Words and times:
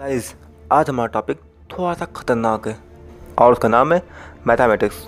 Guys 0.00 0.34
आज 0.72 0.88
हमारा 0.88 1.06
topic 1.06 1.40
थोड़ा 1.70 1.92
सा 1.94 2.04
खतरनाक 2.04 2.68
है 2.68 2.76
और 3.38 3.52
उसका 3.52 3.68
नाम 3.68 3.92
है 3.92 4.02
मैथमेटिक्स 4.46 5.02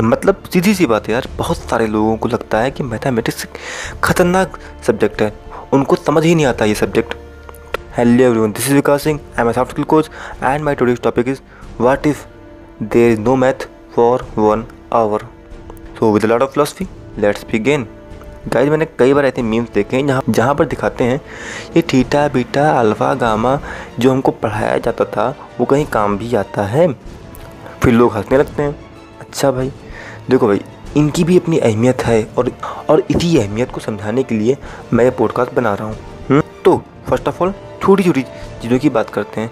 मतलब 0.00 0.42
सीधी 0.52 0.74
सी 0.74 0.86
बात 0.86 1.08
है 1.08 1.12
यार, 1.14 1.26
बहुत 1.38 1.56
सारे 1.56 1.86
लोगों 1.86 2.16
को 2.16 2.28
लगता 2.28 2.60
है 2.60 2.70
कि 2.70 2.82
मैथमेटिक्स 2.82 3.46
खतरनाक 4.04 4.58
सब्जेक्ट 4.86 5.22
है। 5.22 5.32
उनको 5.72 5.96
समझ 5.96 6.24
ही 6.24 6.34
नहीं 6.34 6.46
आता 6.46 6.64
ये 6.64 6.74
subject 6.74 7.14
hello 7.96 8.24
everyone 8.24 8.52
this 8.52 8.66
is 8.66 8.74
Vikas 8.74 9.02
Singh 9.02 9.20
I 9.38 9.44
am 9.44 9.52
soft 9.52 9.80
coach 9.80 10.10
and 10.42 10.64
my 10.64 10.74
today's 10.74 11.00
topic 11.00 11.28
is 11.28 11.40
what 11.80 12.06
if 12.06 12.24
there 12.82 13.12
is 13.12 13.20
no 13.20 13.36
math 13.36 13.68
for 13.96 14.26
one 14.38 14.64
hour 14.92 15.26
so 15.98 16.12
with 16.12 16.24
lot 16.24 16.42
of 16.42 16.50
philosophy 16.50 16.88
let's 17.18 17.44
begin 17.44 17.86
guys 18.48 18.68
मैंने 18.68 18.86
कई 18.98 19.12
बार 19.14 19.26
ऐसे 19.26 19.42
memes 19.42 19.68
देखे 19.74 19.96
हैं, 19.96 20.06
जहाँ 20.06 20.22
जहाँ 20.28 20.54
पर 20.54 20.64
दिखाते 20.64 21.04
हैं, 21.04 21.20
ये 21.76 21.82
थीटा, 21.82 22.26
बीटा, 22.28 22.70
अल्फ़ा, 22.70 23.12
गामा 23.14 23.58
जो 23.98 24.10
हमको 24.10 24.30
पढ़ाया 24.32 24.76
जाता 24.78 25.04
था, 25.06 25.28
वो 25.60 25.66
कहीं 25.66 25.86
काम 25.86 26.18
भी 26.18 26.34
आता 26.34 26.62
है। 26.62 26.86
फिर 27.82 27.92
लोग 27.92 28.12
हंसने 28.12 28.38
लगते 28.38 28.62
हैं। 28.62 28.74
अच्छा 29.20 29.50
भाई, 29.50 29.72
देखो 30.30 30.46
भाई, 30.46 30.60
इनकी 30.96 31.24
भी 31.24 31.38
अपनी 31.38 31.58
अहमियत 31.58 32.02
है 32.02 32.22
और 32.38 32.50
और 32.90 33.02
इसी 33.10 33.36
अहमियत 33.38 33.70
को 33.70 33.80
समझाने 33.80 34.22
के 34.22 34.34
लिए 34.34 34.56
मैं 34.92 35.04
ये 35.04 35.10
पॉडकास्ट 35.10 35.54
बना 35.54 35.74
रहा 35.74 35.88
हूँ। 35.88 35.96
हम्म? 36.28 36.42
तो 36.64 36.76
फ़र्स्ट 37.08 37.28
ऑफ़ 37.28 37.42
ऑल 37.42 37.54
छोटी 37.82 38.02
छोटी 38.02 38.22
चीज़ों 38.22 38.78
की 38.78 38.88
बात 38.90 39.10
करते 39.10 39.40
हैं। 39.40 39.50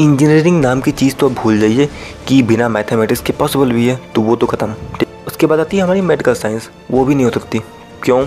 इंजीनियरिंग 0.00 0.60
नाम 0.60 0.80
की 0.80 0.92
चीज़ 0.92 1.14
तो 1.14 1.28
भूल 1.30 1.58
जाइए 1.60 1.88
कि 2.28 2.42
बिना 2.42 2.68
मैथमेटिक्स 2.68 3.20
के 3.20 3.32
पॉसिबल 3.32 3.72
भी 3.72 3.88
है 3.88 4.00
तो 4.14 4.22
वो 4.22 4.36
तो 4.36 4.46
ख़त्म। 4.46 4.74
उसके 5.26 5.46
बाद 5.46 5.60
आती 5.60 5.76
है 5.76 5.82
हमारी 5.82 6.00
मेडिकल 6.02 6.34
साइंस 6.34 6.70
वो 6.90 7.04
भी 7.04 7.14
नहीं 7.14 7.24
हो 7.24 7.30
सकती। 7.30 7.60
क्यों? 8.02 8.26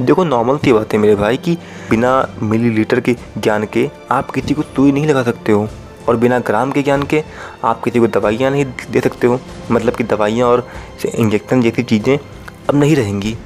देखो 0.00 0.24
नॉर्मल 0.24 0.56
सी 0.58 0.72
बात 0.72 0.94
मेरे 0.94 1.14
भाई 1.16 1.36
कि 1.36 1.56
बिना 1.90 2.10
मिलीलीटर 2.42 3.00
के 3.00 3.14
ज्ञान 3.38 3.64
के 3.66 3.88
आप 4.10 4.30
किसी 4.30 4.54
को 4.54 4.62
सुई 4.62 4.92
नहीं 4.92 5.06
लगा 5.06 5.22
सकते 5.22 5.52
हो। 5.52 5.68
और 6.08 6.16
बिना 6.16 6.38
ग्राम 6.38 6.72
के 6.72 6.82
ज्ञान 6.82 7.02
के 7.02 7.22
आप 7.64 7.82
किसी 7.84 8.00
को 8.00 8.06
दवाइयाँ 8.08 8.50
नहीं 8.50 8.64
दे 8.90 9.00
सकते 9.00 9.26
हो। 9.26 9.38
मतलब 9.70 9.94
कि 9.94 10.04
दवाइयाँ 10.04 10.48
और 10.48 10.66
इंजेक्शन 11.06 11.62
जैसी 11.62 11.82
चीज़ें 11.82 12.16
अब 12.16 12.74
नहीं 12.74 12.96
रहेंगी। 12.96 13.36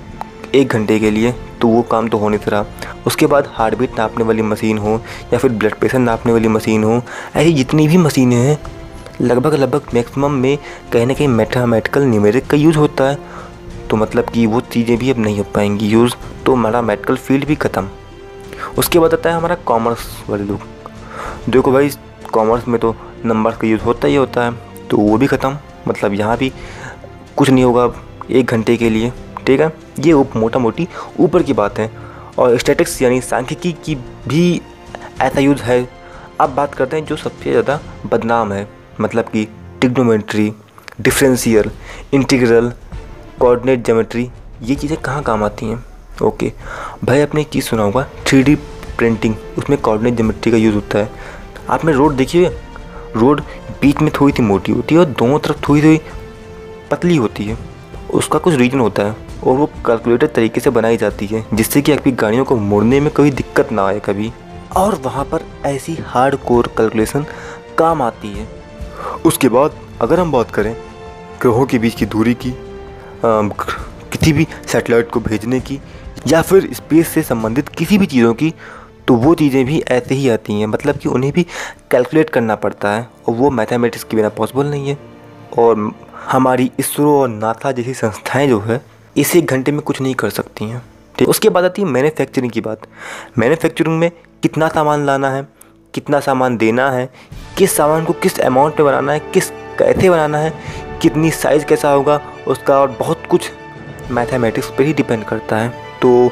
एक 0.54 0.68
घंटे 0.68 0.98
के 0.98 1.10
लिए 1.10 1.32
तो 1.60 1.68
वो 1.68 1.82
काम 1.82 2.08
तो 2.08 2.18
हो 2.18 2.28
नहीं 2.28 2.50
रहा 2.50 2.64
उसके 3.06 3.26
बाद 3.26 3.48
हार्ट 3.52 3.74
बीट 3.78 3.98
नापने 3.98 4.24
वाली 4.24 4.42
मशीन 4.42 4.78
हो 4.78 5.00
या 5.32 5.38
फिर 5.38 5.50
ब्लड 5.52 5.74
प्रेशर 5.74 5.98
नापने 5.98 6.32
वाली 6.32 6.48
मशीन 6.48 6.84
हो, 6.84 7.02
ऐसी 7.36 7.52
जितनी 7.52 7.86
भी 7.88 7.96
मशीनें 7.96 8.36
हैं 8.36 8.58
लगभग 9.20 9.54
लगभग 9.54 9.94
मैक्सिमम 9.94 10.32
में 10.32 10.58
कहीं 10.92 11.06
ना 11.06 11.14
कहीं 11.14 11.28
मैथमेटिकल 11.28 12.04
न्यूमेरिक 12.04 12.46
का 12.46 12.56
यूज़ 12.56 12.78
होता 12.78 13.04
है। 13.04 13.18
तो 13.90 13.96
मतलब 13.96 14.28
कि 14.30 14.46
वो 14.46 14.60
चीज़ें 14.62 14.96
भी 14.98 15.10
अब 15.10 15.18
नहीं 15.18 15.38
हो 15.38 15.44
पाएँगी। 15.54 15.88
यूज़ 15.88 16.14
तो 16.46 16.54
हमारा 16.54 16.82
मेडिकल 16.82 17.16
फ़ील्ड 17.16 17.44
भी 17.44 17.54
ख़त्म। 17.56 17.88
उसके 18.78 18.98
बाद 18.98 19.14
आता 19.14 19.30
है 19.30 19.36
हमारा 19.36 19.54
कॉमर्स 19.66 20.06
वाले 20.28 20.44
लोग। 20.44 21.50
देखो 21.50 21.72
भाई 21.72 21.90
कॉमर्स 22.32 22.68
में 22.68 22.78
तो 22.80 22.94
नंबर 23.24 23.50
का 23.52 23.68
यूज़ 23.68 23.82
होता 23.82 24.08
ही 24.08 24.14
होता 24.16 24.44
है 24.44 24.52
तो 24.90 24.96
वो 24.96 25.16
भी 25.18 25.26
ख़त्म। 25.26 25.56
मतलब 25.88 26.14
यहाँ 26.14 26.36
भी 26.38 26.52
कुछ 27.36 27.50
नहीं 27.50 27.64
होगा 27.64 27.84
अब, 27.84 27.94
एक 28.30 28.46
घंटे 28.46 28.76
के 28.76 28.90
लिए। 28.90 29.12
ठीक 29.46 29.60
है? 29.60 29.72
ये 30.00 30.14
मोटा 30.36 30.58
मोटी 30.58 30.86
ऊपर 31.20 31.42
की 31.42 31.52
बात 31.52 31.78
है। 31.78 31.90
और 32.38 32.56
स्टैटिक्स 32.58 33.00
यानी 33.02 33.20
सांख्यिकी 33.20 33.72
की 33.84 33.94
भी 34.28 34.60
ऐसा 35.20 35.40
यूज़ 35.40 35.62
है। 35.62 35.88
अब 36.40 36.54
बात 36.54 36.74
करते 36.74 36.96
हैं 36.96 37.04
जो 37.04 37.16
सबसे 37.16 37.50
ज़्यादा 37.50 37.80
बदनाम 38.06 38.52
है। 38.52 38.66
मतलब 39.00 39.24
कि 39.24 39.46
trigonometry 39.80 40.52
differential 41.00 41.70
integral 42.14 42.72
coordinate 43.40 43.84
geometry 43.84 44.28
ये 44.62 44.74
चीज़ें 44.74 45.00
कहाँ 45.00 45.22
काम 45.22 45.44
आती 45.44 45.66
हैं? 45.66 45.84
ओके 46.22 46.52
भाई 47.04 47.20
आपने 47.20 47.40
एक 47.40 47.48
चीज़ 47.48 47.64
सुना 47.64 47.82
होगा 47.82 48.02
थ्री 48.26 48.54
प्रिंटिंग 48.98 49.34
उसमें 49.58 49.80
कोऑर्डिनेट 49.80 50.14
ज्योमेट्री 50.16 50.52
का 50.52 50.58
यूज़ 50.58 50.74
होता 50.74 50.98
है। 50.98 51.10
आपने 51.70 51.92
रोड 51.92 52.16
देखिए 52.16 52.48
रोड 53.16 53.40
बीच 53.82 54.00
में 54.00 54.10
थोड़ी 54.20 54.32
सी 54.32 54.42
मोटी 54.42 54.72
होती 54.72 54.94
है 54.94 55.00
और 55.00 55.06
दोनों 55.08 55.38
तरफ़ 55.38 55.60
थोड़ी 55.68 55.82
थोड़ी 55.82 56.00
पतली 56.90 57.16
होती 57.16 57.44
है। 57.44 57.56
उसका 58.14 58.38
कुछ 58.38 58.54
रीजन 58.54 58.80
होता 58.80 59.02
है 59.02 59.16
और 59.44 59.56
वो 59.56 59.66
कैलकुलेटेड 59.86 60.32
तरीके 60.34 60.60
से 60.60 60.70
बनाई 60.70 60.96
जाती 60.96 61.26
है, 61.26 61.44
जिससे 61.54 61.82
कि 61.82 61.92
आपकी 61.92 62.12
गाड़ियों 62.12 62.44
को 62.44 62.56
मोड़ने 62.56 63.00
में 63.00 63.12
कोई 63.14 63.30
दिक्कत 63.32 63.72
ना 63.72 63.86
आए 63.86 64.00
कभी। 64.00 64.32
और 64.76 65.00
वहाँ 65.04 65.24
पर 65.24 65.44
ऐसी 65.66 65.98
हार्ड 66.06 66.36
कोर 66.38 66.66
कैलकुलेशन 66.76 67.26
काम 67.78 68.02
आती 68.02 68.28
है। 68.28 68.48
उसके 69.26 69.48
बाद 69.48 69.80
अगर 70.00 70.20
हम 70.20 70.32
बात 70.32 70.50
करें 70.50 70.74
ग्रहों 71.42 71.66
के 71.66 71.78
बीच 71.78 71.94
की 71.94 72.06
दूरी 72.06 72.34
की 72.34 72.54
किसी 73.24 74.32
भी 74.32 74.46
सैटेलाइट 74.66 75.10
को 75.10 75.20
भेजने 75.20 75.60
की 75.60 75.80
या 76.26 76.42
फिर 76.42 76.68
स्पेस 76.74 77.08
से 77.08 77.22
संबंधित 77.22 77.68
किसी 77.68 77.98
भी 77.98 78.06
चीज़ों 78.06 78.34
की 78.34 78.52
तो 79.08 79.14
वो 79.14 79.34
चीज़ें 79.34 79.64
भी 79.66 79.80
ऐसे 79.90 80.14
ही 80.14 80.28
आती 80.28 80.58
हैं। 80.60 80.66
मतलब 80.66 80.96
कि 80.96 81.08
उन्हें 81.08 81.32
भी 81.32 81.42
कैलकुलेट 81.90 82.30
करना 82.30 82.54
पड़ता 82.56 82.90
है 82.90 83.08
और 83.28 83.34
वो 83.34 83.50
मैथमेटिक्स 83.50 84.04
के 84.04 84.16
बिना 84.16 84.28
पॉसिबल 84.28 84.66
नहीं 84.66 84.88
है। 84.88 84.98
और 85.58 85.92
हमारी 86.26 86.70
इसरो 86.78 87.18
और 87.20 87.28
नासा 87.28 87.72
जैसी 87.72 87.94
संस्थाएँ 87.94 88.48
जो 88.48 88.60
है, 88.60 88.80
इस 89.16 89.34
एक 89.36 89.46
घंटे 89.46 89.72
में 89.72 89.80
कुछ 89.80 90.00
नहीं 90.00 90.14
कर 90.14 90.30
सकती 90.30 90.64
हैं। 90.64 90.82
ठीक, 91.18 91.28
उसके 91.28 91.48
बाद 91.48 91.64
आती 91.64 91.82
है 91.82 91.88
मैन्युफैक्चरिंग 91.88 92.52
की 92.52 92.60
बात। 92.60 92.86
मैन्युफैक्चरिंग 93.38 93.98
में 93.98 94.10
कितना 94.42 94.68
सामान 94.68 95.06
लाना 95.06 95.30
है, 95.30 95.46
कितना 95.94 96.20
सामान 96.20 96.56
देना 96.56 96.90
है, 96.90 97.08
किस 97.58 97.76
सामान 97.76 98.04
को 98.04 98.12
किस 98.12 98.38
अमाउंट 98.40 98.80
में 98.80 98.86
बनाना 98.86 99.12
है, 99.12 99.20
किस, 99.34 99.50
कैसे 99.78 100.10
बनाना 100.10 100.38
है 100.38 100.52
कितनी 101.02 101.30
साइज़ 101.32 101.64
कैसा 101.64 101.90
होगा, 101.90 102.20
उसका 102.46 102.78
और 102.80 102.96
बहुत 102.98 103.26
कुछ 103.30 103.50
मैथमेटिक्स 104.10 104.70
पे 104.78 104.84
ही 104.84 104.92
डिपेंड 104.92 105.24
करता 105.24 105.56
है। 105.56 105.68
तो 106.02 106.28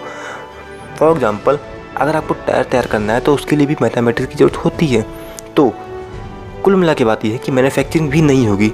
फॉर 0.99 1.11
एग्ज़ाम्पल 1.11 1.59
अगर 1.97 2.17
आपको 2.17 2.35
टायर 2.37 2.65
तैयार 2.65 2.87
करना 2.87 3.13
है 3.13 3.21
तो 3.21 3.35
उसके 3.35 3.57
लिए 3.57 3.67
भी 3.67 3.77
मैथमेटिक्स 3.83 4.29
की 4.29 4.35
ज़रूरत 4.35 4.57
होती 4.65 4.87
है। 4.87 5.05
तो 5.57 5.73
कुल 6.65 6.77
मिला 6.77 6.95
के 6.95 7.05
बात 7.05 7.25
यह 7.25 7.33
है 7.33 7.39
कि 7.39 7.53
मैन्युफैक्चरिंग 7.53 8.11
भी 8.11 8.23
नहीं 8.23 8.47
होगी। 8.49 8.73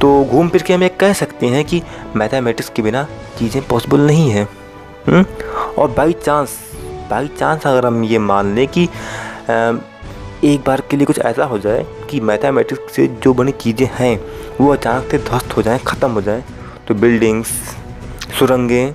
तो 0.00 0.24
घूम 0.24 0.48
फिर 0.48 0.62
के 0.62 0.74
हम 0.74 0.86
कह 1.00 1.12
सकते 1.12 1.46
हैं 1.46 1.64
कि 1.64 1.82
मैथमेटिक्स 2.16 2.68
के 2.70 2.82
बिना 2.82 3.06
चीज़ें 3.38 3.62
पॉसिबल 3.68 4.00
नहीं 4.00 4.30
हैं। 4.30 4.48
हम्म? 5.06 5.24
और 5.78 5.90
बाई 5.90 6.12
चांस 6.14 6.58
बाई 7.10 7.28
चांस 7.38 7.66
अगर 7.66 7.86
हम 7.86 8.02
ये 8.04 8.18
मान 8.20 8.54
लें 8.54 8.66
कि 8.68 8.88
एक 10.44 10.60
बार 10.60 10.80
के 10.90 10.96
लिए 10.96 11.06
कुछ 11.06 11.18
ऐसा 11.18 11.44
हो 11.44 11.58
जाए 11.58 11.84
कि 12.10 12.20
मैथमेटिक्स 12.20 12.94
से 12.94 13.06
जो 13.22 13.32
बनी 13.34 13.52
चीज़ें 13.52 13.88
हैं, 13.92 14.18
वो 14.60 14.72
अचानक 14.72 15.10
से 15.10 15.18
ध्वस्त 15.18 15.56
हो 15.56 15.62
जाएँ, 15.62 15.78
ख़त्म 15.78 16.10
हो 16.10 16.22
जाएँ। 16.22 16.42
तो 16.88 16.94
बिल्डिंग्स, 16.94 17.48
सुरंगें 18.38 18.94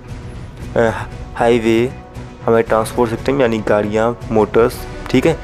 हाईवे, 1.35 1.91
हमारे 2.45 2.63
ट्रांसपोर्ट 2.63 3.11
सिस्टम, 3.11 3.41
यानी 3.41 3.57
गाड़ियाँ, 3.67 4.17
मोटर्स, 4.31 4.77
ठीक 5.09 5.25
है? 5.25 5.37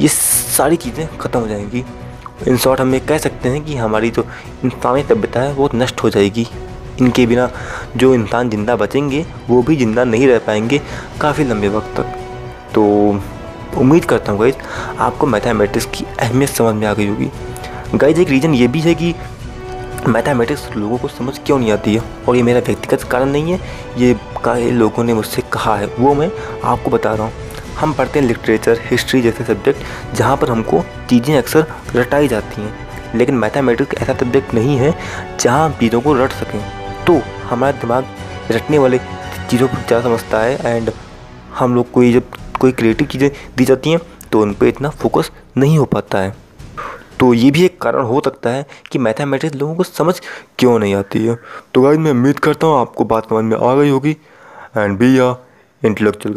ये 0.00 0.08
सारी 0.08 0.76
चीज़ें 0.76 1.06
ख़त्म 1.18 1.40
हो 1.40 1.48
जाएँगी। 1.48 1.84
इन 2.48 2.56
शॉर्ट 2.56 2.80
हम 2.80 2.94
ये 2.94 3.00
कह 3.00 3.18
सकते 3.18 3.48
हैं 3.48 3.64
कि 3.64 3.76
हमारी 3.76 4.10
जो 4.10 4.26
इंसानी 4.64 5.02
सभ्यता 5.02 5.40
है, 5.40 5.52
वो 5.52 5.70
नष्ट 5.74 6.02
हो 6.02 6.10
जाएगी। 6.10 6.46
इनके 7.00 7.26
बिना 7.26 7.50
जो 7.96 8.14
इंसान 8.14 8.50
ज़िंदा 8.50 8.76
बचेंगे, 8.76 9.24
वो 9.48 9.62
भी 9.62 9.76
ज़िंदा 9.76 10.04
नहीं 10.04 10.26
रह 10.28 10.38
पाएँगे 10.46 10.80
काफ़ी 11.20 11.44
लंबे 11.44 11.68
वक्त 11.68 11.96
तक। 11.96 12.14
तो 12.74 12.84
उम्मीद 13.76 14.04
करता 14.04 14.32
हूँ 14.32 14.40
गाइज़ 14.40 14.56
आपको 14.98 15.26
मैथमेटिक्स 15.26 15.86
की 15.94 16.04
अहमियत 16.20 16.50
समझ 16.50 16.74
में 16.74 16.86
आ 16.86 16.94
गई 16.94 17.06
होगी। 17.06 17.30
गाइज़ 17.94 18.20
एक 18.20 18.28
रीज़न 18.28 18.54
ये 18.54 18.68
भी 18.68 18.80
है 18.80 18.94
कि 18.94 19.14
मैथमेटिक्स 20.08 20.68
लोगों 20.76 20.98
को 20.98 21.08
समझ 21.08 21.38
क्यों 21.38 21.58
नहीं 21.58 21.72
आती 21.72 21.94
है? 21.94 22.02
और 22.28 22.36
ये 22.36 22.42
मेरा 22.42 22.60
व्यक्तिगत 22.60 23.02
कारण 23.02 23.28
नहीं 23.28 23.52
है, 23.52 23.60
ये 23.98 24.14
कई 24.44 24.70
लोगों 24.70 25.04
ने 25.04 25.14
मुझसे 25.14 25.42
कहा 25.52 25.76
है। 25.76 25.86
वो 25.98 26.14
मैं 26.14 26.30
आपको 26.64 26.90
बता 26.90 27.14
रहा 27.14 27.26
हूँ। 27.26 27.32
हम 27.78 27.92
पढ़ते 27.92 28.18
हैं 28.18 28.26
लिटरेचर 28.26 28.80
हिस्ट्री 28.84 29.20
जैसे 29.22 29.44
सब्जेक्ट 29.44 30.14
जहाँ 30.16 30.36
पर 30.36 30.50
हमको 30.50 30.82
चीज़ें 31.10 31.36
अक्सर 31.38 31.66
रटाई 31.96 32.28
जाती 32.28 32.62
हैं। 32.62 32.72
लेकिन 33.14 33.34
मैथमेटिक्स 33.34 34.02
ऐसा 34.02 34.14
सब्जेक्ट 34.14 34.54
नहीं 34.54 34.76
है, 34.78 34.94
जहाँ 35.40 35.64
हम 35.64 35.74
चीज़ों 35.80 36.00
को 36.00 36.14
रट 36.14 36.32
सकें। 36.32 36.60
तो 37.06 37.20
हमारा 37.44 37.78
दिमाग 37.80 38.04
रटने 38.50 38.78
वाले 38.78 38.98
चीज़ों 39.50 39.68
को 39.68 39.76
ज़्यादा 39.76 40.02
समझता 40.04 40.38
है? 40.38 40.76
एंड 40.76 40.90
हम 41.58 41.74
लोग 41.74 41.90
को 41.90 42.02
ये 42.02 42.12
जब 42.12 42.36
कोई 42.58 42.72
क्रिएटिव 42.72 43.06
चीज़ें 43.06 43.30
दी 43.56 43.64
जाती 43.64 43.90
हैं 43.90 44.00
तो 44.32 44.40
उन 44.42 44.54
पर 44.54 44.66
इतना 44.66 44.88
फोकस 44.90 45.30
नहीं 45.56 45.78
हो 45.78 45.84
पाता 45.84 46.18
है। 46.18 46.36
तो 47.20 47.32
ये 47.34 47.50
भी 47.50 47.64
एक 47.64 47.80
कारण 47.82 48.04
हो 48.04 48.20
सकता 48.24 48.50
है 48.50 48.66
कि 48.90 48.98
मैथमेटिक्स 48.98 49.54
लोगों 49.56 49.74
को 49.74 49.82
समझ 49.82 50.14
क्यों 50.58 50.78
नहीं 50.78 50.94
आती 50.94 51.24
है। 51.26 51.36
तो 51.74 51.82
गाइज़ 51.82 51.98
मैं 51.98 52.10
उम्मीद 52.10 52.38
करता 52.38 52.66
हूँ 52.66 52.80
आपको 52.80 53.04
बात 53.04 53.28
समझ 53.30 53.44
में 53.44 53.56
आ 53.58 53.74
गई 53.74 53.90
होगी। 53.90 54.16
एंड 54.76 54.98
बी 54.98 55.18
या 55.18 55.36
इंटेलेक्चुअल 55.82 56.26